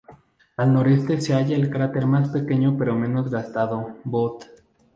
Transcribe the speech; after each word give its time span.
Al 0.57 0.73
noroeste 0.73 1.21
se 1.21 1.35
halla 1.35 1.53
el 1.55 1.69
cráter 1.69 2.07
más 2.07 2.29
pequeño 2.29 2.75
pero 2.75 2.95
menos 2.95 3.29
gastado 3.29 3.99
Bode. 4.03 4.47